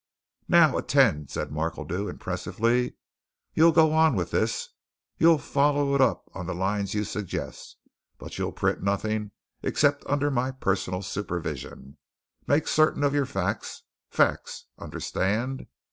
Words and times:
"Now, 0.47 0.79
attend!" 0.79 1.29
said 1.29 1.51
Markledew, 1.51 2.07
impressively. 2.07 2.95
"You'll 3.53 3.71
go 3.71 3.93
on 3.93 4.15
with 4.15 4.31
this. 4.31 4.69
You'll 5.19 5.37
follow 5.37 5.93
it 5.93 6.01
up 6.01 6.27
on 6.33 6.47
the 6.47 6.55
lines 6.55 6.95
you 6.95 7.03
suggest. 7.03 7.77
But 8.17 8.39
you'll 8.39 8.51
print 8.51 8.81
nothing 8.81 9.29
except 9.61 10.03
under 10.07 10.31
my 10.31 10.49
personal 10.53 11.03
supervision. 11.03 11.97
Make 12.47 12.67
certain 12.67 13.03
of 13.03 13.13
your 13.13 13.27
facts. 13.27 13.83
Facts! 14.09 14.65
understand! 14.79 15.67